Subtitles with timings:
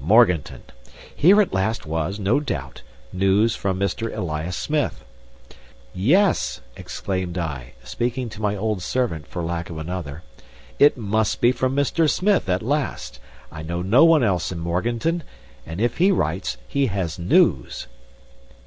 [0.00, 0.62] Morganton!
[1.14, 2.80] Here at last was, no doubt,
[3.12, 4.10] news from Mr.
[4.16, 5.04] Elias Smith.
[5.92, 10.22] "Yes!" exclaimed I, speaking to my old servant, for lack of another,
[10.78, 12.08] "it must be from Mr.
[12.08, 13.20] Smith at last.
[13.52, 15.22] I know no one else in Morganton.
[15.66, 17.86] And if he writes he has news!"